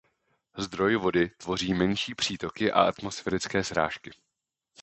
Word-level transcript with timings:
Zdroj 0.57 0.95
vody 0.95 1.29
tvoří 1.37 1.73
menší 1.73 2.15
přítoky 2.15 2.71
a 2.71 2.81
atmosférické 2.83 3.63
srážky. 3.63 4.11